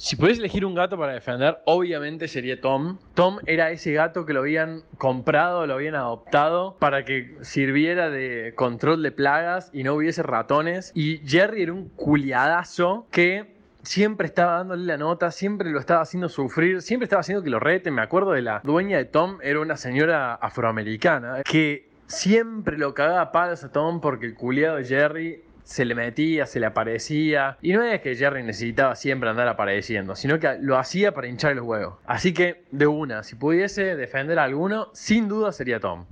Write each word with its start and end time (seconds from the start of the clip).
Si 0.00 0.16
pudiese 0.16 0.40
elegir 0.40 0.64
un 0.64 0.74
gato 0.74 0.96
para 0.96 1.12
defender, 1.12 1.58
obviamente 1.66 2.26
sería 2.26 2.58
Tom. 2.58 2.96
Tom 3.12 3.36
era 3.44 3.70
ese 3.70 3.92
gato 3.92 4.24
que 4.24 4.32
lo 4.32 4.40
habían 4.40 4.82
comprado, 4.96 5.66
lo 5.66 5.74
habían 5.74 5.94
adoptado 5.94 6.74
para 6.78 7.04
que 7.04 7.36
sirviera 7.42 8.08
de 8.08 8.54
control 8.56 9.02
de 9.02 9.12
plagas 9.12 9.68
y 9.74 9.82
no 9.82 9.92
hubiese 9.92 10.22
ratones. 10.22 10.90
Y 10.94 11.18
Jerry 11.26 11.64
era 11.64 11.74
un 11.74 11.90
culiadazo 11.90 13.08
que 13.10 13.52
siempre 13.82 14.26
estaba 14.26 14.56
dándole 14.56 14.86
la 14.86 14.96
nota, 14.96 15.30
siempre 15.30 15.68
lo 15.68 15.78
estaba 15.78 16.00
haciendo 16.00 16.30
sufrir, 16.30 16.80
siempre 16.80 17.04
estaba 17.04 17.20
haciendo 17.20 17.44
que 17.44 17.50
lo 17.50 17.60
rete. 17.60 17.90
Me 17.90 18.00
acuerdo 18.00 18.30
de 18.30 18.40
la 18.40 18.62
dueña 18.64 18.96
de 18.96 19.04
Tom, 19.04 19.36
era 19.42 19.60
una 19.60 19.76
señora 19.76 20.32
afroamericana 20.32 21.42
que 21.42 21.90
siempre 22.06 22.78
lo 22.78 22.94
cagaba 22.94 23.20
a 23.20 23.32
palos 23.32 23.64
a 23.64 23.70
Tom 23.70 24.00
porque 24.00 24.24
el 24.24 24.34
culiado 24.34 24.76
de 24.76 24.86
Jerry 24.86 25.42
se 25.64 25.84
le 25.84 25.94
metía, 25.94 26.46
se 26.46 26.60
le 26.60 26.66
aparecía. 26.66 27.56
Y 27.62 27.72
no 27.72 27.82
es 27.82 28.00
que 28.00 28.14
Jerry 28.14 28.42
necesitaba 28.42 28.96
siempre 28.96 29.30
andar 29.30 29.48
apareciendo, 29.48 30.16
sino 30.16 30.38
que 30.38 30.58
lo 30.60 30.78
hacía 30.78 31.12
para 31.12 31.28
hinchar 31.28 31.56
los 31.56 31.64
huevos. 31.64 31.94
Así 32.06 32.32
que, 32.32 32.64
de 32.70 32.86
una, 32.86 33.22
si 33.22 33.36
pudiese 33.36 33.96
defender 33.96 34.38
a 34.38 34.44
alguno, 34.44 34.88
sin 34.92 35.28
duda 35.28 35.52
sería 35.52 35.80
Tom. 35.80 36.06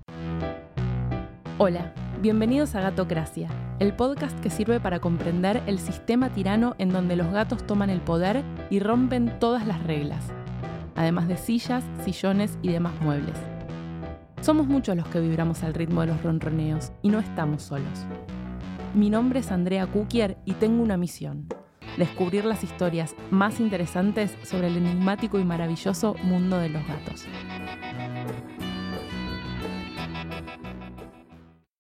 Hola, 1.59 1.93
bienvenidos 2.21 2.75
a 2.77 2.81
Gatocracia, 2.81 3.49
el 3.81 3.93
podcast 3.93 4.39
que 4.41 4.51
sirve 4.51 4.79
para 4.79 5.01
comprender 5.01 5.61
el 5.67 5.79
sistema 5.79 6.33
tirano 6.33 6.77
en 6.79 6.91
donde 6.91 7.17
los 7.17 7.33
gatos 7.33 7.67
toman 7.67 7.91
el 7.91 8.01
poder 8.01 8.45
y 8.71 8.79
rompen 8.79 9.41
todas 9.41 9.67
las 9.67 9.83
reglas, 9.83 10.25
además 10.95 11.27
de 11.27 11.37
sillas, 11.37 11.85
sillones 12.05 12.59
y 12.63 12.71
demás 12.71 12.95
muebles. 13.01 13.37
Somos 14.41 14.69
muchos 14.69 14.97
los 14.97 15.09
que 15.09 15.19
vibramos 15.19 15.65
al 15.65 15.75
ritmo 15.75 16.03
de 16.03 16.09
los 16.09 16.23
ronroneos 16.23 16.93
y 17.03 17.09
no 17.09 17.19
estamos 17.19 17.63
solos. 17.63 18.07
Mi 18.95 19.11
nombre 19.11 19.41
es 19.41 19.53
Andrea 19.53 19.87
Kukier 19.87 20.39
y 20.47 20.55
tengo 20.55 20.83
una 20.83 20.97
misión. 20.97 21.49
Descubrir 21.99 22.45
las 22.45 22.65
historias 22.65 23.15
más 23.31 23.61
interesantes 23.61 24.35
sobre 24.43 24.69
el 24.69 24.77
enigmático 24.79 25.39
y 25.39 25.45
maravilloso 25.45 26.15
mundo 26.23 26.59
de 26.59 26.71
los 26.71 26.87
gatos. 26.87 27.27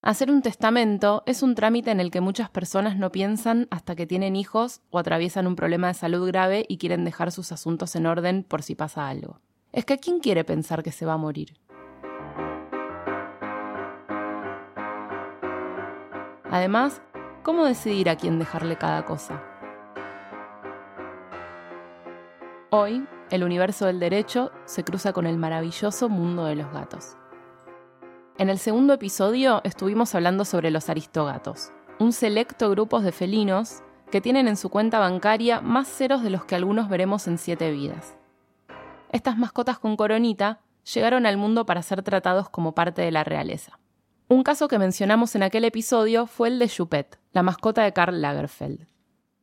Hacer 0.02 0.30
un 0.30 0.42
testamento 0.42 1.22
es 1.26 1.42
un 1.42 1.54
trámite 1.54 1.90
en 1.90 2.00
el 2.00 2.10
que 2.10 2.20
muchas 2.20 2.50
personas 2.50 2.96
no 2.96 3.10
piensan 3.10 3.68
hasta 3.70 3.96
que 3.96 4.06
tienen 4.06 4.36
hijos 4.36 4.82
o 4.90 4.98
atraviesan 4.98 5.46
un 5.46 5.56
problema 5.56 5.88
de 5.88 5.94
salud 5.94 6.26
grave 6.26 6.66
y 6.68 6.78
quieren 6.78 7.04
dejar 7.04 7.32
sus 7.32 7.52
asuntos 7.52 7.96
en 7.96 8.06
orden 8.06 8.44
por 8.44 8.62
si 8.62 8.74
pasa 8.74 9.08
algo. 9.08 9.40
Es 9.72 9.84
que 9.84 9.98
¿quién 9.98 10.20
quiere 10.20 10.44
pensar 10.44 10.82
que 10.82 10.92
se 10.92 11.06
va 11.06 11.14
a 11.14 11.18
morir? 11.18 11.58
Además, 16.50 17.02
¿cómo 17.48 17.64
decidir 17.64 18.10
a 18.10 18.16
quién 18.16 18.38
dejarle 18.38 18.76
cada 18.76 19.06
cosa? 19.06 19.42
Hoy, 22.68 23.08
el 23.30 23.42
universo 23.42 23.86
del 23.86 24.00
derecho 24.00 24.52
se 24.66 24.84
cruza 24.84 25.14
con 25.14 25.26
el 25.26 25.38
maravilloso 25.38 26.10
mundo 26.10 26.44
de 26.44 26.56
los 26.56 26.70
gatos. 26.70 27.16
En 28.36 28.50
el 28.50 28.58
segundo 28.58 28.92
episodio 28.92 29.62
estuvimos 29.64 30.14
hablando 30.14 30.44
sobre 30.44 30.70
los 30.70 30.90
aristogatos, 30.90 31.72
un 31.98 32.12
selecto 32.12 32.68
grupo 32.68 33.00
de 33.00 33.12
felinos 33.12 33.82
que 34.10 34.20
tienen 34.20 34.46
en 34.46 34.58
su 34.58 34.68
cuenta 34.68 34.98
bancaria 34.98 35.62
más 35.62 35.88
ceros 35.88 36.22
de 36.22 36.28
los 36.28 36.44
que 36.44 36.54
algunos 36.54 36.90
veremos 36.90 37.26
en 37.28 37.38
siete 37.38 37.70
vidas. 37.70 38.14
Estas 39.10 39.38
mascotas 39.38 39.78
con 39.78 39.96
coronita 39.96 40.60
llegaron 40.92 41.24
al 41.24 41.38
mundo 41.38 41.64
para 41.64 41.80
ser 41.80 42.02
tratados 42.02 42.50
como 42.50 42.72
parte 42.72 43.00
de 43.00 43.10
la 43.10 43.24
realeza. 43.24 43.78
Un 44.30 44.42
caso 44.42 44.68
que 44.68 44.78
mencionamos 44.78 45.34
en 45.36 45.42
aquel 45.42 45.64
episodio 45.64 46.26
fue 46.26 46.48
el 46.48 46.58
de 46.58 46.68
Chupet, 46.68 47.18
la 47.32 47.42
mascota 47.42 47.82
de 47.82 47.94
Karl 47.94 48.20
Lagerfeld. 48.20 48.86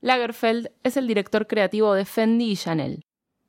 Lagerfeld 0.01 0.69
es 0.83 0.95
el 0.95 1.07
director 1.07 1.47
creativo 1.47 1.95
de 1.95 2.05
Fendi 2.05 2.51
y 2.51 2.55
Chanel, 2.55 3.01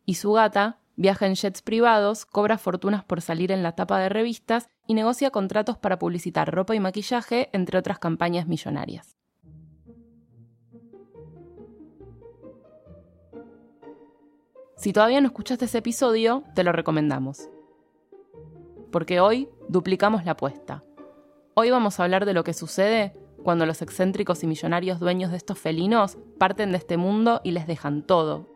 y 0.07 0.15
su 0.15 0.33
gata 0.33 0.79
viaja 0.97 1.27
en 1.27 1.35
jets 1.35 1.61
privados, 1.61 2.25
cobra 2.25 2.57
fortunas 2.57 3.05
por 3.05 3.21
salir 3.21 3.53
en 3.53 3.63
la 3.63 3.73
tapa 3.73 3.99
de 3.99 4.09
revistas 4.09 4.71
y 4.87 4.95
negocia 4.95 5.31
contratos 5.31 5.77
para 5.77 5.99
publicitar 5.99 6.51
ropa 6.55 6.75
y 6.75 6.81
maquillaje, 6.81 7.51
entre 7.53 7.79
otras 7.79 7.99
campañas 7.99 8.47
millonarias. 8.47 9.15
Si 14.79 14.95
todavía 14.95 15.21
no 15.21 15.27
escuchaste 15.27 15.67
ese 15.67 15.79
episodio, 15.79 16.45
te 16.55 16.65
lo 16.65 16.73
recomendamos. 16.73 17.51
Porque 18.91 19.21
hoy 19.21 19.51
duplicamos 19.69 20.25
la 20.25 20.33
apuesta. 20.33 20.83
Hoy 21.59 21.71
vamos 21.71 21.99
a 21.99 22.05
hablar 22.05 22.27
de 22.27 22.35
lo 22.35 22.45
que 22.45 22.53
sucede 22.53 23.15
cuando 23.43 23.65
los 23.65 23.81
excéntricos 23.81 24.43
y 24.43 24.47
millonarios 24.47 25.01
dueños 25.01 25.31
de 25.31 25.39
estos 25.39 25.59
felinos 25.59 26.19
parten 26.39 26.71
de 26.71 26.77
este 26.77 26.99
mundo 26.99 27.41
y 27.45 27.53
les 27.53 27.67
dejan 27.67 28.03
todo, 28.03 28.47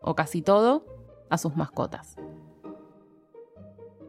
o 0.00 0.16
casi 0.16 0.42
todo, 0.42 0.84
a 1.30 1.38
sus 1.38 1.54
mascotas. 1.54 2.16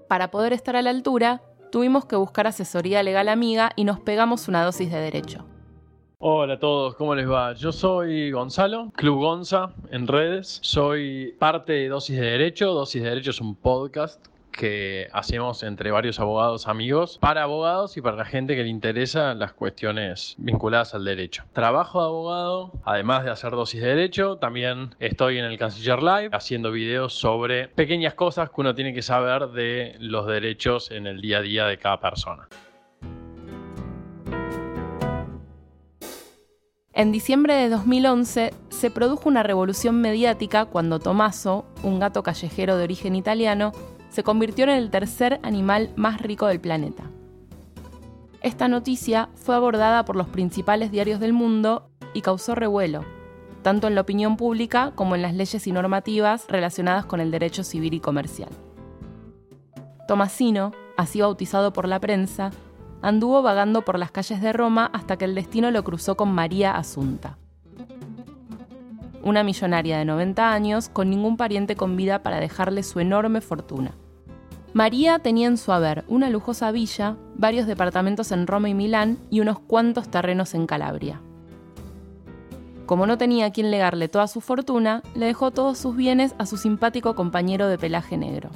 Para 0.10 0.32
poder 0.32 0.54
estar 0.54 0.76
a 0.76 0.82
la 0.82 0.90
altura, 0.90 1.44
tuvimos 1.72 2.08
que 2.08 2.16
buscar 2.16 2.48
asesoría 2.48 3.04
legal 3.04 3.30
amiga 3.30 3.74
y 3.76 3.84
nos 3.84 4.00
pegamos 4.00 4.48
una 4.48 4.66
dosis 4.66 4.92
de 4.92 5.02
derecho. 5.02 5.46
Hola 6.18 6.56
a 6.56 6.60
todos, 6.60 6.96
¿cómo 6.96 7.14
les 7.14 7.30
va? 7.30 7.54
Yo 7.54 7.72
soy 7.72 8.32
Gonzalo, 8.32 8.92
Club 8.96 9.20
Gonza 9.20 9.76
en 9.92 10.08
redes. 10.08 10.58
Soy 10.64 11.36
parte 11.38 11.74
de 11.74 11.90
Dosis 11.90 12.16
de 12.16 12.26
Derecho. 12.26 12.74
Dosis 12.74 13.04
de 13.04 13.10
Derecho 13.10 13.30
es 13.30 13.40
un 13.40 13.56
podcast 13.56 14.26
que 14.56 15.10
hacemos 15.12 15.64
entre 15.64 15.92
varios 15.92 16.20
abogados 16.20 16.68
amigos 16.68 17.18
para 17.20 17.44
abogados 17.44 17.98
y 17.98 18.02
para 18.02 18.16
la 18.16 18.26
gente 18.26 18.56
que 18.56 18.64
le 18.64 18.70
interesa 18.70 19.34
las 19.34 19.54
cuestiones 19.54 20.36
vinculadas 20.38 20.96
al 20.96 21.06
derecho. 21.06 21.44
Trabajo 21.54 22.00
de 22.00 22.08
abogado, 22.08 22.72
además 22.86 23.26
de 23.26 23.32
hacer 23.32 23.52
dosis 23.52 23.82
de 23.82 23.90
derecho, 23.90 24.38
también 24.38 24.96
estoy 25.00 25.38
en 25.38 25.46
el 25.46 25.58
Canciller 25.58 26.02
Live 26.02 26.30
haciendo 26.32 26.72
videos 26.72 27.14
sobre 27.14 27.68
pequeñas 27.68 28.14
cosas 28.14 28.50
que 28.50 28.62
uno 28.62 28.74
tiene 28.74 28.94
que 28.94 29.02
saber 29.02 29.50
de 29.50 29.96
los 30.00 30.26
derechos 30.26 30.92
en 30.92 31.08
el 31.08 31.22
día 31.22 31.40
a 31.40 31.42
día 31.42 31.66
de 31.66 31.78
cada 31.78 32.00
persona. 32.00 32.48
En 36.98 37.12
diciembre 37.12 37.56
de 37.56 37.68
2011 37.68 38.54
se 38.70 38.90
produjo 38.90 39.28
una 39.28 39.44
revolución 39.44 40.00
mediática 40.00 40.64
cuando 40.64 41.00
Tommaso, 41.00 41.66
un 41.84 42.00
gato 42.00 42.24
callejero 42.24 42.78
de 42.78 42.86
origen 42.86 43.18
italiano, 43.18 43.74
se 44.16 44.24
convirtió 44.24 44.64
en 44.64 44.70
el 44.70 44.92
tercer 44.92 45.42
animal 45.44 45.92
más 45.98 46.22
rico 46.22 46.48
del 46.48 46.62
planeta. 46.62 47.04
Esta 48.42 48.70
noticia 48.70 49.28
fue 49.36 49.56
abordada 49.56 50.06
por 50.06 50.16
los 50.16 50.30
principales 50.30 50.90
diarios 50.90 51.20
del 51.20 51.34
mundo 51.34 51.90
y 52.14 52.22
causó 52.22 52.56
revuelo, 52.56 53.04
tanto 53.62 53.88
en 53.88 53.96
la 53.96 54.00
opinión 54.02 54.38
pública 54.38 54.94
como 54.96 55.16
en 55.16 55.22
las 55.22 55.34
leyes 55.34 55.68
y 55.68 55.74
normativas 55.74 56.46
relacionadas 56.48 57.06
con 57.06 57.20
el 57.20 57.30
derecho 57.30 57.66
civil 57.66 57.94
y 57.94 58.00
comercial. 58.00 58.52
Tomasino, 60.08 60.72
así 60.96 61.20
bautizado 61.20 61.74
por 61.74 61.86
la 61.86 62.00
prensa, 62.00 62.52
anduvo 63.02 63.42
vagando 63.42 63.84
por 63.84 64.00
las 64.00 64.12
calles 64.12 64.42
de 64.42 64.54
Roma 64.54 64.90
hasta 64.94 65.18
que 65.18 65.26
el 65.26 65.36
destino 65.36 65.72
lo 65.72 65.84
cruzó 65.84 66.16
con 66.16 66.32
María 66.32 66.78
Asunta. 66.78 67.38
Una 69.24 69.44
millonaria 69.44 69.98
de 69.98 70.06
90 70.06 70.54
años 70.54 70.88
con 70.88 71.10
ningún 71.10 71.36
pariente 71.36 71.76
con 71.76 71.98
vida 71.98 72.24
para 72.24 72.40
dejarle 72.40 72.82
su 72.82 73.02
enorme 73.02 73.42
fortuna. 73.42 73.92
María 74.76 75.20
tenía 75.20 75.48
en 75.48 75.56
su 75.56 75.72
haber 75.72 76.04
una 76.10 76.30
lujosa 76.30 76.70
villa, 76.72 77.16
varios 77.38 77.66
departamentos 77.66 78.34
en 78.34 78.46
Roma 78.46 78.68
y 78.68 78.74
Milán 78.74 79.18
y 79.30 79.40
unos 79.40 79.58
cuantos 79.58 80.10
terrenos 80.10 80.54
en 80.54 80.68
Calabria. 80.68 81.22
Como 82.86 83.08
no 83.08 83.18
tenía 83.18 83.52
quien 83.52 83.72
legarle 83.72 84.10
toda 84.10 84.28
su 84.28 84.42
fortuna, 84.42 85.02
le 85.14 85.28
dejó 85.28 85.52
todos 85.52 85.78
sus 85.78 85.96
bienes 85.96 86.36
a 86.40 86.46
su 86.46 86.58
simpático 86.58 87.16
compañero 87.16 87.70
de 87.70 87.78
pelaje 87.78 88.18
negro. 88.18 88.50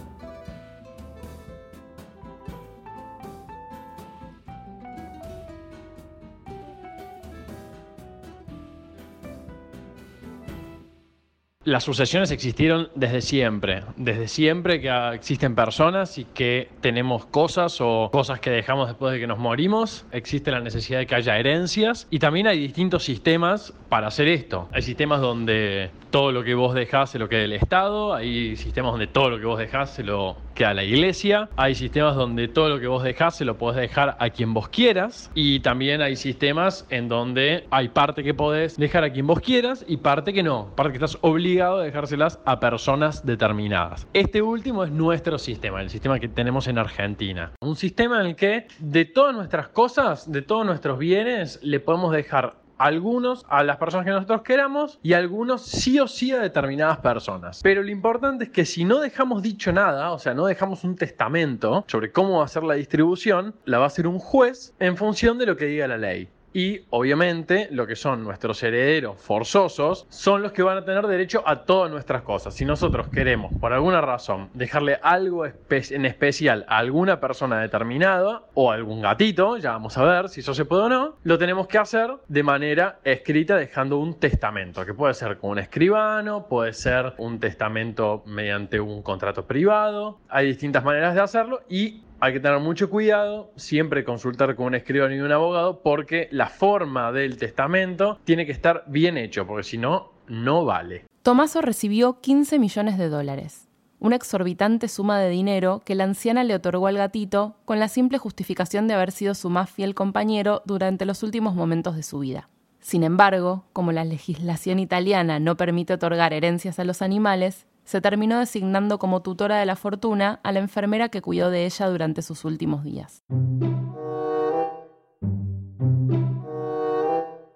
Las 11.70 11.84
sucesiones 11.84 12.32
existieron 12.32 12.90
desde 12.96 13.22
siempre, 13.22 13.84
desde 13.96 14.28
siempre 14.28 14.82
que 14.82 14.90
existen 15.14 15.54
personas 15.54 16.18
y 16.18 16.26
que 16.26 16.68
tenemos 16.82 17.28
cosas 17.28 17.80
o 17.80 18.10
cosas 18.12 18.40
que 18.40 18.50
dejamos 18.50 18.88
después 18.88 19.14
de 19.14 19.20
que 19.20 19.28
nos 19.28 19.38
morimos, 19.38 20.04
existe 20.12 20.50
la 20.50 20.62
necesidad 20.62 20.98
de 20.98 21.06
que 21.06 21.14
haya 21.14 21.38
herencias 21.38 22.08
y 22.10 22.18
también 22.18 22.48
hay 22.48 22.60
distintos 22.60 23.04
sistemas 23.04 23.72
para 23.88 24.08
hacer 24.08 24.28
esto. 24.30 24.68
Hay 24.72 24.82
sistemas 24.82 25.22
donde 25.22 25.92
todo 26.10 26.32
lo 26.32 26.44
que 26.44 26.56
vos 26.56 26.74
dejás 26.74 27.12
se 27.12 27.20
lo 27.20 27.30
queda 27.30 27.44
el 27.44 27.54
Estado, 27.54 28.16
hay 28.16 28.56
sistemas 28.56 28.94
donde 28.94 29.06
todo 29.06 29.30
lo 29.30 29.38
que 29.38 29.46
vos 29.46 29.60
dejás 29.60 29.94
se 29.94 30.02
lo 30.02 30.38
queda 30.56 30.74
la 30.74 30.84
iglesia, 30.84 31.50
hay 31.56 31.76
sistemas 31.76 32.16
donde 32.16 32.48
todo 32.48 32.68
lo 32.70 32.80
que 32.80 32.88
vos 32.88 33.04
dejás 33.04 33.38
se 33.38 33.46
lo 33.46 33.60
podés 33.60 33.80
dejar 33.80 34.18
a 34.20 34.32
quien 34.32 34.56
vos 34.56 34.70
quieras 34.70 35.30
y 35.36 35.60
también 35.60 36.02
hay 36.02 36.16
sistemas 36.16 36.88
en 36.90 37.10
donde 37.10 37.68
hay 37.70 37.90
parte 37.90 38.24
que 38.24 38.34
podés 38.34 38.76
dejar 38.76 39.04
a 39.04 39.12
quien 39.12 39.28
vos 39.28 39.40
quieras 39.40 39.86
y 39.88 39.98
parte 39.98 40.34
que 40.34 40.42
no, 40.42 40.72
parte 40.76 40.94
que 40.94 41.06
estás 41.06 41.20
obligado 41.22 41.59
a 41.62 41.76
dejárselas 41.78 42.40
a 42.46 42.60
personas 42.60 43.26
determinadas. 43.26 44.08
Este 44.14 44.42
último 44.42 44.84
es 44.84 44.92
nuestro 44.92 45.38
sistema, 45.38 45.82
el 45.82 45.90
sistema 45.90 46.20
que 46.20 46.28
tenemos 46.28 46.68
en 46.68 46.78
Argentina. 46.78 47.52
Un 47.62 47.76
sistema 47.76 48.22
en 48.22 48.28
el 48.28 48.36
que 48.36 48.68
de 48.80 49.06
todas 49.06 49.36
nuestras 49.36 49.70
cosas, 49.70 50.32
de 50.32 50.42
todos 50.42 50.66
nuestros 50.66 50.98
bienes, 51.00 51.60
le 51.62 51.80
podemos 51.80 52.12
dejar 52.12 52.56
algunos 52.80 53.46
a 53.50 53.64
las 53.64 53.78
personas 53.78 54.06
que 54.06 54.12
nosotros 54.12 54.42
queramos 54.42 55.00
y 55.04 55.14
algunos 55.14 55.64
sí 55.64 56.00
o 56.00 56.08
sí 56.08 56.32
a 56.32 56.40
determinadas 56.40 57.00
personas. 57.00 57.60
Pero 57.62 57.84
lo 57.84 57.90
importante 57.90 58.46
es 58.46 58.50
que 58.50 58.66
si 58.66 58.86
no 58.86 59.00
dejamos 59.00 59.44
dicho 59.44 59.72
nada, 59.72 60.12
o 60.12 60.20
sea, 60.20 60.34
no 60.34 60.46
dejamos 60.46 60.84
un 60.84 60.96
testamento 60.96 61.84
sobre 61.88 62.12
cómo 62.12 62.40
va 62.40 62.46
a 62.46 62.48
ser 62.48 62.64
la 62.64 62.76
distribución, 62.76 63.54
la 63.66 63.80
va 63.80 63.84
a 63.84 63.88
hacer 63.88 64.08
un 64.08 64.18
juez 64.18 64.74
en 64.80 64.96
función 64.96 65.38
de 65.38 65.46
lo 65.46 65.58
que 65.58 65.66
diga 65.66 65.88
la 65.88 65.98
ley. 65.98 66.30
Y 66.54 66.82
obviamente 66.90 67.68
lo 67.72 67.86
que 67.86 67.96
son 67.96 68.24
nuestros 68.24 68.62
herederos 68.64 69.22
forzosos 69.22 70.08
son 70.10 70.42
los 70.42 70.52
que 70.52 70.64
van 70.64 70.78
a 70.78 70.86
tener 70.86 71.06
derecho 71.08 71.44
a 71.46 71.64
todas 71.64 71.92
nuestras 71.92 72.24
cosas. 72.24 72.54
Si 72.54 72.66
nosotros 72.66 73.08
queremos, 73.08 73.54
por 73.60 73.74
alguna 73.74 74.02
razón, 74.02 74.50
dejarle 74.54 75.00
algo 75.02 75.46
en 75.46 76.06
especial 76.06 76.66
a 76.68 76.78
alguna 76.78 77.20
persona 77.20 77.60
determinada 77.60 78.44
o 78.54 78.72
algún 78.72 79.02
gatito, 79.02 79.58
ya 79.58 79.72
vamos 79.72 79.98
a 79.98 80.04
ver 80.04 80.30
si 80.30 80.40
eso 80.40 80.54
se 80.54 80.66
puede 80.66 80.84
o 80.84 80.90
no, 80.90 81.16
lo 81.24 81.38
tenemos 81.38 81.68
que 81.68 81.78
hacer 81.78 82.12
de 82.28 82.44
manera 82.44 83.00
escrita 83.04 83.56
dejando 83.56 83.98
un 83.98 84.20
testamento, 84.20 84.86
que 84.86 84.94
puede 84.94 85.14
ser 85.14 85.38
con 85.38 85.52
un 85.52 85.60
escribano, 85.60 86.48
puede 86.48 86.74
ser 86.74 87.14
un 87.18 87.40
testamento 87.40 88.24
mediante 88.26 88.80
un 88.80 89.02
contrato 89.02 89.46
privado. 89.46 90.20
Hay 90.30 90.48
distintas 90.48 90.84
maneras 90.84 91.16
de 91.16 91.22
hacerlo 91.22 91.62
y 91.70 92.04
hay 92.22 92.34
que 92.34 92.40
tener 92.40 92.60
mucho 92.60 92.90
cuidado, 92.90 93.52
siempre 93.56 94.04
consultar 94.04 94.56
con 94.56 94.68
un 94.68 94.76
escribano 94.76 95.16
y 95.16 95.20
un 95.20 95.32
abogado, 95.32 95.82
porque 95.82 96.28
la 96.32 96.48
forma 96.48 97.12
del 97.12 97.38
testamento 97.38 98.20
tiene 98.24 98.46
que 98.46 98.52
estar 98.52 98.84
bien 98.88 99.18
hecho, 99.18 99.48
porque 99.48 99.64
si 99.64 99.78
no, 99.78 100.12
no 100.28 100.66
vale. 100.66 101.06
Tomaso 101.24 101.62
recibió 101.62 102.20
15 102.22 102.60
millones 102.60 102.98
de 102.98 103.10
dólares, 103.10 103.68
una 104.00 104.16
exorbitante 104.16 104.88
suma 104.88 105.20
de 105.20 105.30
dinero 105.30 105.82
que 105.86 105.96
la 105.96 106.06
anciana 106.06 106.44
le 106.44 106.56
otorgó 106.56 106.88
al 106.88 106.98
gatito 106.98 107.56
con 107.66 107.80
la 107.80 107.88
simple 107.88 108.18
justificación 108.18 108.88
de 108.88 108.94
haber 108.94 109.12
sido 109.12 109.36
su 109.36 109.50
más 109.50 109.70
fiel 109.70 109.96
compañero 109.96 110.62
durante 110.66 111.06
los 111.06 111.24
últimos 111.24 111.56
momentos 111.56 111.96
de 111.96 112.04
su 112.04 112.20
vida. 112.20 112.50
Sin 112.80 113.04
embargo, 113.04 113.66
como 113.74 113.92
la 113.92 114.06
legislación 114.06 114.80
italiana 114.80 115.40
no 115.40 115.58
permite 115.58 115.94
otorgar 115.94 116.34
herencias 116.34 116.80
a 116.80 116.86
los 116.86 117.02
animales, 117.02 117.68
se 117.90 118.02
terminó 118.02 118.38
designando 118.38 119.00
como 119.00 119.24
tutora 119.24 119.58
de 119.58 119.66
la 119.66 119.76
fortuna 119.76 120.40
a 120.44 120.52
la 120.52 120.60
enfermera 120.60 121.10
que 121.10 121.24
cuidó 121.24 121.50
de 121.50 121.66
ella 121.66 121.88
durante 121.88 122.22
sus 122.22 122.46
últimos 122.46 122.84
días. 122.84 123.24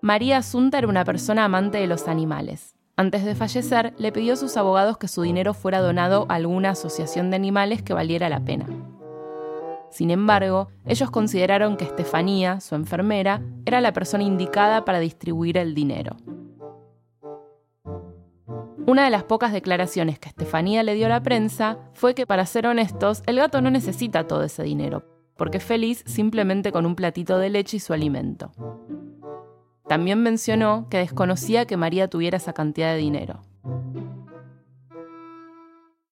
María 0.01 0.37
Asunta 0.37 0.79
era 0.79 0.87
una 0.87 1.05
persona 1.05 1.45
amante 1.45 1.77
de 1.77 1.85
los 1.85 2.07
animales. 2.07 2.73
Antes 2.97 3.23
de 3.25 3.35
fallecer, 3.35 3.93
le 3.99 4.11
pidió 4.11 4.33
a 4.33 4.37
sus 4.37 4.57
abogados 4.57 4.97
que 4.97 5.07
su 5.07 5.21
dinero 5.21 5.53
fuera 5.53 5.81
donado 5.81 6.25
a 6.29 6.33
alguna 6.33 6.71
asociación 6.71 7.29
de 7.29 7.35
animales 7.35 7.83
que 7.83 7.93
valiera 7.93 8.27
la 8.27 8.43
pena. 8.43 8.65
Sin 9.91 10.09
embargo, 10.09 10.69
ellos 10.87 11.11
consideraron 11.11 11.77
que 11.77 11.85
Estefanía, 11.85 12.59
su 12.59 12.73
enfermera, 12.73 13.43
era 13.67 13.81
la 13.81 13.93
persona 13.93 14.23
indicada 14.23 14.83
para 14.83 14.97
distribuir 14.97 15.59
el 15.59 15.75
dinero. 15.75 16.17
Una 18.85 19.05
de 19.05 19.11
las 19.11 19.23
pocas 19.23 19.53
declaraciones 19.53 20.19
que 20.19 20.27
Estefanía 20.27 20.83
le 20.83 20.95
dio 20.95 21.05
a 21.05 21.09
la 21.09 21.23
prensa 21.23 21.77
fue 21.93 22.13
que, 22.13 22.27
para 22.27 22.45
ser 22.45 22.67
honestos, 22.67 23.23
el 23.27 23.37
gato 23.37 23.61
no 23.61 23.71
necesita 23.71 24.27
todo 24.27 24.43
ese 24.43 24.61
dinero, 24.63 25.05
porque 25.37 25.59
es 25.59 25.63
feliz 25.63 26.03
simplemente 26.05 26.73
con 26.73 26.85
un 26.85 26.95
platito 26.95 27.37
de 27.37 27.49
leche 27.49 27.77
y 27.77 27.79
su 27.79 27.93
alimento. 27.93 28.51
También 29.87 30.21
mencionó 30.21 30.87
que 30.89 30.97
desconocía 30.97 31.65
que 31.65 31.77
María 31.77 32.09
tuviera 32.09 32.35
esa 32.35 32.51
cantidad 32.51 32.91
de 32.91 32.97
dinero. 32.97 33.41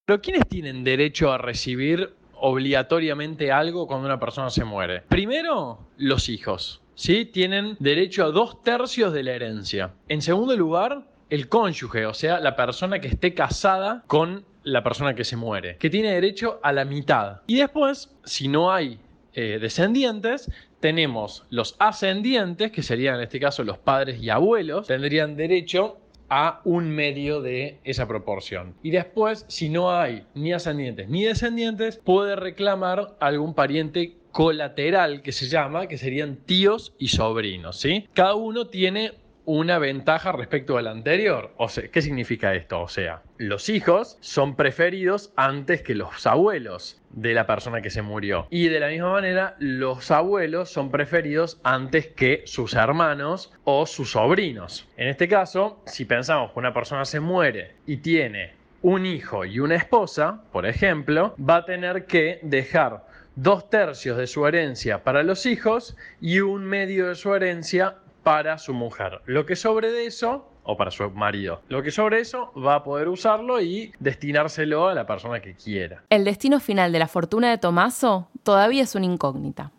Pero 0.06 0.22
¿quiénes 0.22 0.48
tienen 0.48 0.86
derecho 0.86 1.34
a 1.34 1.38
recibir 1.38 2.16
obligatoriamente 2.40 3.52
algo 3.52 3.86
cuando 3.86 4.06
una 4.06 4.20
persona 4.20 4.50
se 4.50 4.64
muere? 4.64 5.02
Primero, 5.10 5.80
los 5.98 6.30
hijos. 6.30 6.82
¿sí? 6.96 7.26
Tienen 7.26 7.76
derecho 7.80 8.24
a 8.24 8.32
dos 8.32 8.64
tercios 8.64 9.12
de 9.12 9.24
la 9.24 9.34
herencia. 9.34 9.94
En 10.08 10.22
segundo 10.22 10.56
lugar, 10.56 11.11
el 11.32 11.48
cónyuge, 11.48 12.06
o 12.06 12.14
sea, 12.14 12.40
la 12.42 12.58
persona 12.58 13.00
que 13.00 13.08
esté 13.08 13.34
casada 13.34 14.04
con 14.06 14.44
la 14.64 14.84
persona 14.84 15.16
que 15.16 15.24
se 15.24 15.38
muere, 15.38 15.78
que 15.78 15.90
tiene 15.90 16.12
derecho 16.12 16.60
a 16.62 16.74
la 16.74 16.84
mitad. 16.84 17.42
Y 17.48 17.56
después, 17.56 18.14
si 18.26 18.50
no 18.50 18.72
hay 18.72 19.00
eh, 19.34 19.58
descendientes, 19.60 20.52
tenemos 20.82 21.46
los 21.50 21.78
ascendientes, 21.80 22.72
que 22.74 22.84
serían 22.84 23.16
en 23.16 23.22
este 23.22 23.40
caso 23.40 23.64
los 23.64 23.78
padres 23.78 24.22
y 24.22 24.30
abuelos, 24.30 24.88
tendrían 24.88 25.38
derecho 25.38 25.98
a 26.30 26.60
un 26.66 26.90
medio 26.90 27.42
de 27.42 27.80
esa 27.86 28.10
proporción. 28.10 28.76
Y 28.84 28.92
después, 28.92 29.46
si 29.48 29.70
no 29.70 29.98
hay 29.98 30.26
ni 30.34 30.52
ascendientes 30.52 31.08
ni 31.08 31.24
descendientes, 31.24 31.98
puede 31.98 32.36
reclamar 32.36 33.16
algún 33.22 33.54
pariente 33.54 34.18
colateral 34.34 35.22
que 35.22 35.32
se 35.32 35.48
llama, 35.48 35.88
que 35.88 35.98
serían 35.98 36.36
tíos 36.36 36.94
y 36.98 37.08
sobrinos, 37.08 37.80
¿sí? 37.80 38.10
Cada 38.14 38.36
uno 38.36 38.68
tiene 38.68 39.14
una 39.60 39.80
ventaja 39.80 40.32
respecto 40.32 40.78
al 40.78 40.88
anterior. 40.88 41.52
O 41.58 41.68
sea, 41.68 41.90
¿qué 41.90 42.02
significa 42.02 42.56
esto? 42.56 42.82
O 42.82 42.88
sea, 42.88 43.22
los 43.38 43.68
hijos 43.68 44.18
son 44.22 44.56
preferidos 44.56 45.34
antes 45.36 45.82
que 45.82 45.94
los 45.94 46.26
abuelos 46.26 47.02
de 47.10 47.34
la 47.34 47.46
persona 47.46 47.82
que 47.82 47.90
se 47.90 48.02
murió. 48.02 48.48
Y 48.50 48.70
de 48.70 48.80
la 48.80 48.88
misma 48.88 49.12
manera, 49.12 49.58
los 49.60 50.10
abuelos 50.10 50.70
son 50.70 50.90
preferidos 50.90 51.60
antes 51.64 52.08
que 52.08 52.44
sus 52.46 52.76
hermanos 52.76 53.52
o 53.66 53.86
sus 53.86 54.12
sobrinos. 54.12 54.88
En 54.96 55.10
este 55.10 55.28
caso, 55.28 55.84
si 55.86 56.06
pensamos 56.06 56.54
que 56.54 56.60
una 56.60 56.74
persona 56.74 57.04
se 57.04 57.20
muere 57.20 57.76
y 57.86 57.98
tiene 57.98 58.54
un 58.82 59.06
hijo 59.06 59.44
y 59.44 59.60
una 59.60 59.76
esposa, 59.76 60.44
por 60.54 60.66
ejemplo, 60.66 61.36
va 61.38 61.58
a 61.58 61.66
tener 61.66 62.06
que 62.06 62.40
dejar 62.42 63.06
dos 63.36 63.70
tercios 63.70 64.18
de 64.18 64.28
su 64.28 64.48
herencia 64.48 65.04
para 65.04 65.24
los 65.24 65.46
hijos 65.46 65.98
y 66.22 66.40
un 66.40 66.64
medio 66.64 67.10
de 67.10 67.16
su 67.16 67.36
herencia 67.36 67.98
para 68.24 68.58
su 68.58 68.74
mujer. 68.74 69.22
Lo 69.26 69.46
que 69.46 69.56
sobre 69.56 69.92
de 69.92 70.06
eso, 70.06 70.48
o 70.64 70.78
para 70.78 70.92
su 70.92 71.10
marido, 71.12 71.62
lo 71.70 71.82
que 71.82 71.92
sobre 71.92 72.20
eso 72.20 72.52
va 72.54 72.76
a 72.76 72.84
poder 72.84 73.08
usarlo 73.08 73.62
y 73.62 73.94
destinárselo 74.00 74.88
a 74.88 74.94
la 74.94 75.06
persona 75.06 75.42
que 75.42 75.56
quiera. 75.56 76.04
El 76.10 76.24
destino 76.24 76.60
final 76.60 76.92
de 76.92 77.00
la 77.00 77.08
fortuna 77.08 77.50
de 77.50 77.58
Tomaso 77.58 78.28
todavía 78.44 78.84
es 78.84 78.96
una 78.96 79.06
incógnita. 79.06 79.72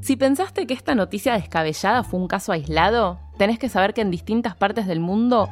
Si 0.00 0.16
pensaste 0.16 0.66
que 0.66 0.74
esta 0.74 0.96
noticia 0.96 1.34
descabellada 1.34 2.02
fue 2.02 2.18
un 2.18 2.26
caso 2.26 2.50
aislado, 2.50 3.20
tenés 3.38 3.60
que 3.60 3.68
saber 3.68 3.94
que 3.94 4.00
en 4.00 4.10
distintas 4.10 4.56
partes 4.56 4.88
del 4.88 4.98
mundo 4.98 5.48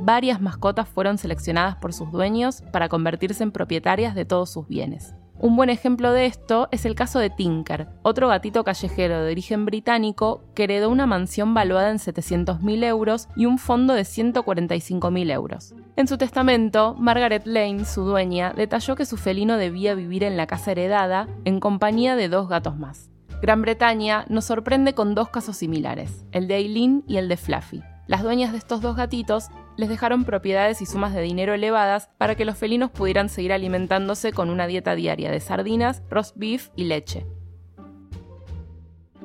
varias 0.00 0.40
mascotas 0.40 0.88
fueron 0.88 1.16
seleccionadas 1.16 1.76
por 1.76 1.94
sus 1.94 2.12
dueños 2.12 2.62
para 2.70 2.88
convertirse 2.88 3.42
en 3.42 3.52
propietarias 3.52 4.14
de 4.14 4.26
todos 4.26 4.50
sus 4.50 4.68
bienes. 4.68 5.14
Un 5.40 5.54
buen 5.54 5.70
ejemplo 5.70 6.12
de 6.12 6.26
esto 6.26 6.68
es 6.72 6.84
el 6.84 6.96
caso 6.96 7.20
de 7.20 7.30
Tinker, 7.30 7.86
otro 8.02 8.26
gatito 8.26 8.64
callejero 8.64 9.22
de 9.22 9.30
origen 9.30 9.66
británico 9.66 10.42
que 10.54 10.64
heredó 10.64 10.90
una 10.90 11.06
mansión 11.06 11.54
valuada 11.54 11.90
en 11.90 11.98
700.000 11.98 12.84
euros 12.84 13.28
y 13.36 13.46
un 13.46 13.58
fondo 13.58 13.94
de 13.94 14.02
145.000 14.02 15.30
euros. 15.30 15.74
En 15.94 16.08
su 16.08 16.18
testamento, 16.18 16.96
Margaret 16.98 17.46
Lane, 17.46 17.84
su 17.84 18.02
dueña, 18.02 18.52
detalló 18.52 18.96
que 18.96 19.06
su 19.06 19.16
felino 19.16 19.58
debía 19.58 19.94
vivir 19.94 20.24
en 20.24 20.36
la 20.36 20.48
casa 20.48 20.72
heredada 20.72 21.28
en 21.44 21.60
compañía 21.60 22.16
de 22.16 22.28
dos 22.28 22.48
gatos 22.48 22.76
más. 22.76 23.10
Gran 23.40 23.62
Bretaña 23.62 24.24
nos 24.28 24.46
sorprende 24.46 24.94
con 24.94 25.14
dos 25.14 25.28
casos 25.28 25.56
similares, 25.56 26.24
el 26.32 26.48
de 26.48 26.56
Eileen 26.56 27.04
y 27.06 27.18
el 27.18 27.28
de 27.28 27.36
Fluffy. 27.36 27.84
Las 28.08 28.22
dueñas 28.22 28.52
de 28.52 28.58
estos 28.58 28.80
dos 28.80 28.96
gatitos 28.96 29.48
les 29.76 29.90
dejaron 29.90 30.24
propiedades 30.24 30.80
y 30.80 30.86
sumas 30.86 31.12
de 31.12 31.20
dinero 31.20 31.52
elevadas 31.52 32.08
para 32.16 32.36
que 32.36 32.46
los 32.46 32.56
felinos 32.56 32.90
pudieran 32.90 33.28
seguir 33.28 33.52
alimentándose 33.52 34.32
con 34.32 34.48
una 34.48 34.66
dieta 34.66 34.94
diaria 34.94 35.30
de 35.30 35.40
sardinas, 35.40 36.02
roast 36.08 36.34
beef 36.34 36.70
y 36.74 36.84
leche. 36.84 37.26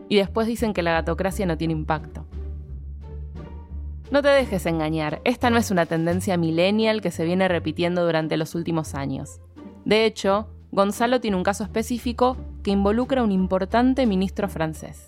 Y 0.10 0.18
después 0.18 0.48
dicen 0.48 0.74
que 0.74 0.84
la 0.84 0.92
gatocracia 0.92 1.46
no 1.46 1.58
tiene 1.58 1.74
impacto. 1.74 2.28
No 4.12 4.22
te 4.22 4.28
dejes 4.28 4.66
engañar, 4.66 5.22
esta 5.24 5.50
no 5.50 5.58
es 5.58 5.72
una 5.72 5.86
tendencia 5.86 6.36
millennial 6.36 7.02
que 7.02 7.10
se 7.10 7.24
viene 7.24 7.48
repitiendo 7.48 8.06
durante 8.06 8.36
los 8.36 8.54
últimos 8.54 8.96
años. 8.96 9.40
De 9.86 10.06
hecho, 10.06 10.50
Gonzalo 10.72 11.22
tiene 11.22 11.38
un 11.38 11.44
caso 11.44 11.64
específico 11.64 12.36
que 12.64 12.72
involucra 12.72 13.22
a 13.22 13.24
un 13.24 13.32
importante 13.32 14.06
ministro 14.06 14.50
francés. 14.50 15.06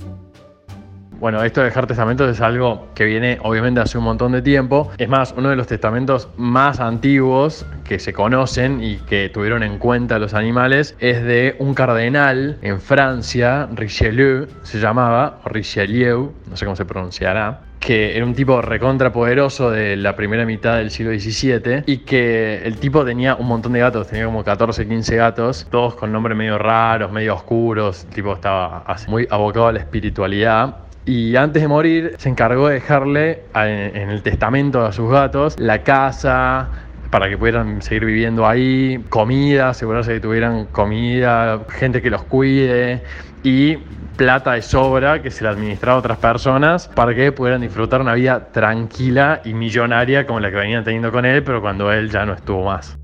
Bueno, 1.20 1.42
esto 1.44 1.62
de 1.62 1.68
dejar 1.68 1.88
testamentos 1.88 2.30
es 2.30 2.42
algo 2.42 2.90
que 2.94 3.06
viene 3.06 3.40
obviamente 3.42 3.80
hace 3.80 3.98
un 3.98 4.04
montón 4.04 4.34
de 4.34 4.42
tiempo. 4.42 4.92
Es 4.98 5.08
más, 5.08 5.34
uno 5.38 5.50
de 5.50 5.56
los 5.56 5.66
testamentos 5.66 6.28
más 6.36 6.80
antiguos 6.80 7.66
que 7.86 8.00
se 8.00 8.12
conocen 8.12 8.84
y 8.84 8.98
que 8.98 9.30
tuvieron 9.30 9.64
en 9.64 9.78
cuenta 9.78 10.20
los 10.20 10.34
animales 10.34 10.96
es 11.00 11.24
de 11.24 11.56
un 11.60 11.74
cardenal 11.74 12.58
en 12.62 12.82
Francia, 12.82 13.68
Richelieu 13.74 14.48
se 14.64 14.80
llamaba, 14.80 15.40
Richelieu, 15.46 16.34
no 16.50 16.58
sé 16.58 16.66
cómo 16.66 16.76
se 16.76 16.86
pronunciará, 16.86 17.62
que 17.80 18.18
era 18.18 18.26
un 18.26 18.34
tipo 18.34 18.62
recontrapoderoso 18.62 19.70
de 19.70 19.96
la 19.96 20.16
primera 20.16 20.46
mitad 20.46 20.78
del 20.78 20.90
siglo 20.92 21.12
XVII 21.12 21.84
y 21.86 22.00
que 22.00 22.62
el 22.66 22.78
tipo 22.78 23.06
tenía 23.06 23.36
un 23.36 23.48
montón 23.48 23.74
de 23.74 23.80
gatos, 23.80 24.08
tenía 24.08 24.26
como 24.26 24.44
14, 24.44 24.88
15 24.88 25.16
gatos, 25.16 25.68
todos 25.70 25.96
con 25.96 26.12
nombres 26.12 26.36
medio 26.36 26.58
raros, 26.58 27.12
medio 27.12 27.36
oscuros, 27.36 28.04
el 28.06 28.10
tipo 28.10 28.34
estaba 28.34 28.84
muy 29.08 29.28
abocado 29.30 29.68
a 29.68 29.72
la 29.74 29.80
espiritualidad 29.80 30.85
y 31.06 31.36
antes 31.36 31.62
de 31.62 31.68
morir 31.68 32.16
se 32.18 32.30
encargó 32.30 32.68
de 32.68 32.76
dejarle 32.76 33.44
en 33.54 34.10
el 34.10 34.22
testamento 34.24 34.86
a 34.86 34.92
sus 34.92 35.10
gatos 35.12 35.60
la 35.60 35.84
casa, 35.84 36.70
para 37.12 37.30
que 37.30 37.38
pudieran 37.38 37.82
seguir 37.82 38.06
viviendo 38.06 38.46
ahí, 38.46 39.04
comida, 39.10 39.70
asegurarse 39.70 40.14
que 40.14 40.20
tuvieran 40.20 40.66
comida, 40.66 41.62
gente 41.70 42.02
que 42.02 42.10
los 42.10 42.24
cuide 42.24 43.04
y 43.44 43.78
plata 44.18 44.54
de 44.54 44.62
sobra 44.62 45.22
que 45.22 45.32
se 45.32 45.44
le 45.44 45.50
administraba 45.50 45.98
a 45.98 46.00
otras 46.00 46.18
personas 46.18 46.88
para 46.88 47.14
que 47.14 47.32
pudieran 47.32 47.62
disfrutar 47.62 48.02
una 48.02 48.16
vida 48.16 48.52
tranquila 48.52 49.42
y 49.46 49.54
millonaria 49.54 50.26
como 50.26 50.40
la 50.40 50.50
que 50.50 50.58
venían 50.58 50.84
teniendo 50.84 51.12
con 51.12 51.26
él, 51.26 51.44
pero 51.44 51.62
cuando 51.62 51.92
él 51.92 52.10
ya 52.10 52.26
no 52.26 52.34
estuvo 52.34 52.66
más. 52.66 52.98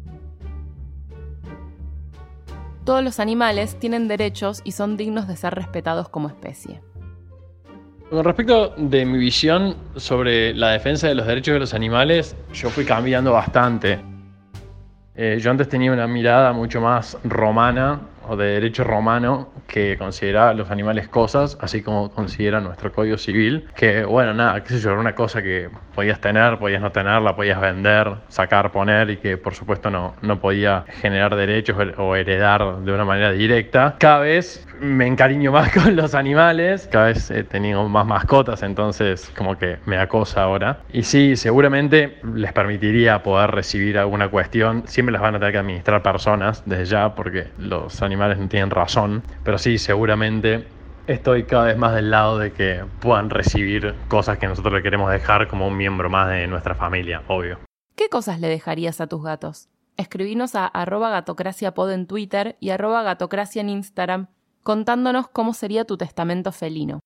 Todos 2.84 3.04
los 3.04 3.20
animales 3.20 3.78
tienen 3.80 4.08
derechos 4.08 4.62
y 4.64 4.72
son 4.72 4.98
dignos 4.98 5.28
de 5.28 5.38
ser 5.38 5.54
respetados 5.54 6.10
como 6.10 6.28
especie. 6.28 6.82
Con 8.12 8.26
respecto 8.26 8.74
de 8.76 9.06
mi 9.06 9.18
visión 9.18 9.74
sobre 9.96 10.54
la 10.54 10.72
defensa 10.72 11.08
de 11.08 11.16
los 11.16 11.26
derechos 11.26 11.54
de 11.54 11.60
los 11.62 11.74
animales, 11.74 12.36
yo 12.52 12.70
fui 12.70 12.84
cambiando 12.84 13.32
bastante. 13.32 14.02
Eh, 15.16 15.40
yo 15.40 15.50
antes 15.50 15.70
tenía 15.70 15.94
una 15.94 16.08
mirada 16.08 16.52
mucho 16.52 16.82
más 16.82 17.18
romana 17.24 18.02
o 18.32 18.38
de 18.38 18.46
derecho 18.46 18.86
romano 18.86 19.50
que 19.68 19.98
considera 19.98 20.54
los 20.54 20.72
animales 20.72 21.10
cosas, 21.10 21.58
así 21.60 21.82
como 21.82 22.12
considera 22.12 22.62
nuestro 22.62 22.92
código 22.92 23.18
civil, 23.18 23.68
que 23.76 24.06
bueno, 24.06 24.34
nada, 24.34 24.64
qué 24.64 24.70
sé 24.70 24.80
yo, 24.80 24.92
era 24.92 25.00
una 25.00 25.16
cosa 25.16 25.42
que 25.42 25.70
podías 25.94 26.22
tener, 26.22 26.58
podías 26.58 26.82
no 26.82 26.92
tenerla, 26.94 27.36
podías 27.36 27.60
vender, 27.60 28.16
sacar, 28.30 28.72
poner 28.72 29.10
y 29.10 29.18
que 29.18 29.38
por 29.38 29.54
supuesto 29.54 29.90
no, 29.90 30.16
no 30.22 30.40
podía 30.40 30.86
generar 31.02 31.36
derechos 31.36 31.78
o 31.98 32.16
heredar 32.16 32.78
de 32.78 32.94
una 32.94 33.04
manera 33.04 33.34
directa. 33.34 33.96
Cada 34.00 34.20
vez 34.20 34.66
me 34.80 35.08
encariño 35.08 35.52
más 35.52 35.72
con 35.74 35.96
los 35.96 36.16
animales, 36.16 36.88
cada 36.92 37.08
vez 37.08 37.30
he 37.32 37.44
tenido 37.44 37.88
más 37.90 38.06
mascotas, 38.06 38.64
entonces 38.64 39.32
como 39.38 39.58
que 39.58 39.78
me 39.86 39.98
acosa 39.98 40.44
ahora. 40.44 40.80
Y 40.94 41.04
sí, 41.04 41.36
seguramente 41.36 42.20
les 42.34 42.54
permitiría 42.54 43.24
poder 43.24 43.52
recibir 43.52 43.98
alguna 43.98 44.30
cuestión, 44.30 44.84
siempre 44.88 45.12
las 45.12 45.22
van 45.22 45.36
a 45.36 45.40
tener 45.40 45.54
que 45.54 45.60
administrar 45.60 46.02
personas 46.02 46.64
desde 46.66 46.86
ya 46.86 47.14
porque 47.14 47.48
los 47.58 48.02
animales 48.02 48.21
no 48.28 48.48
tienen 48.48 48.70
razón, 48.70 49.24
pero 49.44 49.58
sí, 49.58 49.78
seguramente 49.78 50.66
estoy 51.08 51.44
cada 51.44 51.66
vez 51.66 51.78
más 51.78 51.94
del 51.94 52.12
lado 52.12 52.40
de 52.40 52.52
que 52.52 52.84
puedan 53.00 53.30
recibir 53.30 53.96
cosas 54.08 54.38
que 54.38 54.48
nosotros 54.48 54.74
le 54.74 54.84
queremos 54.84 55.12
dejar 55.12 55.48
como 55.48 55.68
un 55.68 55.78
miembro 55.78 56.10
más 56.10 56.30
de 56.30 56.48
nuestra 56.48 56.76
familia, 56.76 57.24
obvio. 57.28 57.60
¿Qué 57.96 58.10
cosas 58.10 58.40
le 58.40 58.48
dejarías 58.48 59.02
a 59.02 59.08
tus 59.08 59.24
gatos? 59.24 59.70
Escribinos 59.98 60.56
a 60.56 60.66
arroba 60.66 61.10
gatocraciapod 61.10 61.92
en 61.92 62.08
Twitter 62.08 62.56
y 62.60 62.70
arroba 62.70 63.04
gatocracia 63.04 63.62
en 63.62 63.70
Instagram 63.70 64.28
contándonos 64.64 65.28
cómo 65.28 65.54
sería 65.54 65.86
tu 65.86 65.98
testamento 65.98 66.52
felino. 66.52 67.00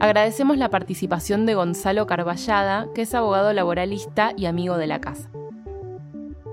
Agradecemos 0.00 0.56
la 0.56 0.70
participación 0.70 1.44
de 1.44 1.54
Gonzalo 1.54 2.06
Carballada, 2.06 2.86
que 2.94 3.02
es 3.02 3.14
abogado 3.14 3.52
laboralista 3.52 4.32
y 4.36 4.46
amigo 4.46 4.76
de 4.76 4.86
la 4.86 5.00
casa. 5.00 5.28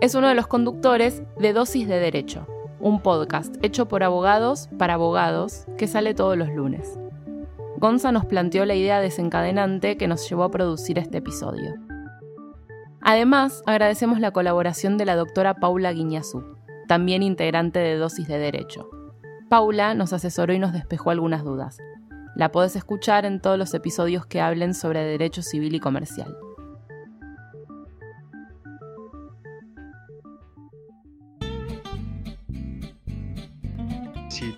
Es 0.01 0.13
uno 0.13 0.27
de 0.27 0.35
los 0.35 0.47
conductores 0.47 1.23
de 1.39 1.53
Dosis 1.53 1.87
de 1.87 1.99
Derecho, 1.99 2.45
un 2.81 3.01
podcast 3.01 3.55
hecho 3.63 3.87
por 3.87 4.03
abogados 4.03 4.67
para 4.77 4.95
abogados 4.95 5.65
que 5.77 5.87
sale 5.87 6.13
todos 6.13 6.37
los 6.37 6.49
lunes. 6.49 6.99
Gonza 7.77 8.11
nos 8.11 8.25
planteó 8.25 8.65
la 8.65 8.75
idea 8.75 8.99
desencadenante 8.99 9.95
que 9.95 10.09
nos 10.09 10.29
llevó 10.29 10.43
a 10.43 10.51
producir 10.51 10.99
este 10.99 11.19
episodio. 11.19 11.75
Además, 13.01 13.63
agradecemos 13.65 14.19
la 14.19 14.31
colaboración 14.31 14.97
de 14.97 15.05
la 15.05 15.15
doctora 15.15 15.55
Paula 15.55 15.93
Guiñazú, 15.93 16.43
también 16.89 17.23
integrante 17.23 17.79
de 17.79 17.95
Dosis 17.95 18.27
de 18.27 18.37
Derecho. 18.37 18.89
Paula 19.49 19.93
nos 19.93 20.11
asesoró 20.11 20.51
y 20.53 20.59
nos 20.59 20.73
despejó 20.73 21.11
algunas 21.11 21.45
dudas. 21.45 21.77
La 22.35 22.51
podés 22.51 22.75
escuchar 22.75 23.25
en 23.25 23.39
todos 23.39 23.57
los 23.57 23.73
episodios 23.73 24.25
que 24.25 24.41
hablen 24.41 24.73
sobre 24.73 25.05
derecho 25.05 25.41
civil 25.41 25.73
y 25.73 25.79
comercial. 25.79 26.35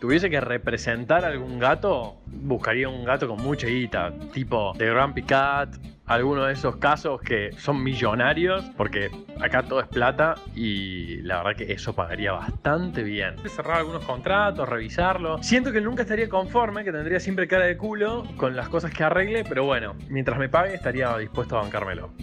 Tuviese 0.07 0.29
que 0.29 0.39
representar 0.39 1.25
algún 1.25 1.59
gato, 1.59 2.21
buscaría 2.27 2.87
un 2.87 3.03
gato 3.03 3.27
con 3.27 3.43
mucha 3.43 3.67
guita, 3.67 4.13
tipo 4.31 4.71
The 4.77 4.89
Grumpy 4.89 5.23
Cat, 5.23 5.75
alguno 6.05 6.45
de 6.45 6.53
esos 6.53 6.77
casos 6.77 7.19
que 7.19 7.51
son 7.57 7.83
millonarios, 7.83 8.63
porque 8.77 9.11
acá 9.41 9.63
todo 9.63 9.81
es 9.81 9.87
plata 9.87 10.35
y 10.55 11.17
la 11.23 11.43
verdad 11.43 11.57
que 11.57 11.73
eso 11.73 11.93
pagaría 11.93 12.31
bastante 12.31 13.03
bien. 13.03 13.35
Cerrar 13.49 13.79
algunos 13.79 14.05
contratos, 14.05 14.69
revisarlo. 14.69 15.43
Siento 15.43 15.73
que 15.73 15.81
nunca 15.81 16.03
estaría 16.03 16.29
conforme, 16.29 16.85
que 16.85 16.93
tendría 16.93 17.19
siempre 17.19 17.45
cara 17.45 17.65
de 17.65 17.75
culo 17.75 18.23
con 18.37 18.55
las 18.55 18.69
cosas 18.69 18.93
que 18.93 19.03
arregle, 19.03 19.43
pero 19.43 19.65
bueno, 19.65 19.97
mientras 20.07 20.39
me 20.39 20.47
pague 20.47 20.73
estaría 20.73 21.17
dispuesto 21.17 21.57
a 21.57 21.63
bancármelo. 21.63 22.13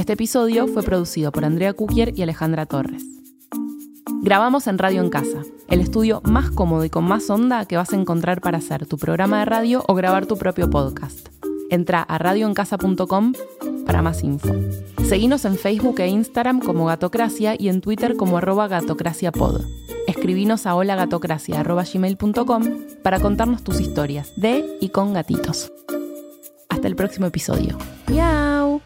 Este 0.00 0.14
episodio 0.14 0.66
fue 0.66 0.82
producido 0.82 1.30
por 1.30 1.44
Andrea 1.44 1.74
Kukier 1.74 2.18
y 2.18 2.22
Alejandra 2.22 2.64
Torres. 2.64 3.04
Grabamos 4.22 4.66
en 4.66 4.78
Radio 4.78 5.02
en 5.02 5.10
Casa, 5.10 5.42
el 5.68 5.80
estudio 5.80 6.22
más 6.24 6.50
cómodo 6.50 6.86
y 6.86 6.90
con 6.90 7.04
más 7.04 7.28
onda 7.28 7.66
que 7.66 7.76
vas 7.76 7.92
a 7.92 7.96
encontrar 7.96 8.40
para 8.40 8.56
hacer 8.56 8.86
tu 8.86 8.96
programa 8.96 9.40
de 9.40 9.44
radio 9.44 9.84
o 9.88 9.94
grabar 9.94 10.24
tu 10.24 10.38
propio 10.38 10.70
podcast. 10.70 11.28
Entra 11.68 12.00
a 12.00 12.16
radioencasa.com 12.16 13.34
para 13.84 14.00
más 14.00 14.24
info. 14.24 14.54
Seguinos 15.04 15.44
en 15.44 15.58
Facebook 15.58 16.00
e 16.00 16.08
Instagram 16.08 16.60
como 16.60 16.86
Gatocracia 16.86 17.54
y 17.58 17.68
en 17.68 17.82
Twitter 17.82 18.16
como 18.16 18.38
arroba 18.38 18.68
gatocraciapod. 18.68 19.60
Escribinos 20.06 20.64
a 20.64 20.76
holagatocracia.gmail.com 20.76 22.62
para 23.02 23.20
contarnos 23.20 23.62
tus 23.62 23.80
historias 23.80 24.32
de 24.36 24.64
y 24.80 24.88
con 24.88 25.12
gatitos. 25.12 25.70
Hasta 26.70 26.88
el 26.88 26.96
próximo 26.96 27.26
episodio. 27.26 27.76
¡Miau! 28.08 28.80